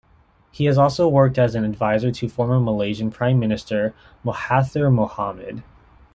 He 0.49 0.65
has 0.65 0.79
also 0.79 1.07
worked 1.07 1.37
as 1.37 1.53
an 1.53 1.63
advisor 1.63 2.09
to 2.11 2.27
former 2.27 2.59
Malaysian 2.59 3.11
Prime 3.11 3.37
Minister 3.37 3.93
Mahathir 4.25 4.91
Mohamad. 4.91 5.61